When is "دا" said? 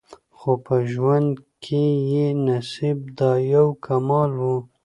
3.17-3.31